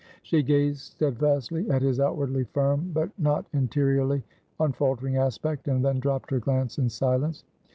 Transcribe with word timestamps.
She 0.23 0.41
gazed 0.41 0.79
steadfastly 0.79 1.69
at 1.69 1.83
his 1.83 1.99
outwardly 1.99 2.45
firm, 2.45 2.89
but 2.91 3.11
not 3.19 3.45
interiorly 3.53 4.23
unfaltering 4.59 5.17
aspect; 5.17 5.67
and 5.67 5.85
then 5.85 5.99
dropped 5.99 6.31
her 6.31 6.39
glance 6.39 6.79
in 6.79 6.89
silence. 6.89 7.43